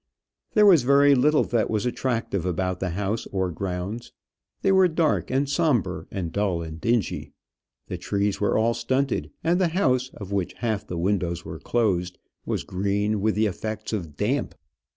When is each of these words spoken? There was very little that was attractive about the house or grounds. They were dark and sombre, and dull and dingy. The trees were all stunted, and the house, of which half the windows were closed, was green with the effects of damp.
There 0.55 0.65
was 0.65 0.81
very 0.81 1.13
little 1.13 1.43
that 1.43 1.69
was 1.69 1.85
attractive 1.85 2.43
about 2.43 2.79
the 2.79 2.89
house 2.89 3.27
or 3.27 3.51
grounds. 3.51 4.11
They 4.63 4.71
were 4.71 4.87
dark 4.87 5.29
and 5.29 5.47
sombre, 5.47 6.07
and 6.09 6.31
dull 6.31 6.63
and 6.63 6.81
dingy. 6.81 7.33
The 7.85 7.99
trees 7.99 8.41
were 8.41 8.57
all 8.57 8.73
stunted, 8.73 9.29
and 9.43 9.61
the 9.61 9.67
house, 9.77 10.09
of 10.15 10.31
which 10.31 10.53
half 10.53 10.87
the 10.87 10.97
windows 10.97 11.45
were 11.45 11.59
closed, 11.59 12.17
was 12.47 12.63
green 12.63 13.21
with 13.21 13.35
the 13.35 13.45
effects 13.45 13.93
of 13.93 14.17
damp. 14.17 14.55